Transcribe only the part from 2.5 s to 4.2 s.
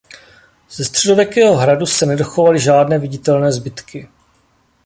žádné viditelné zbytky.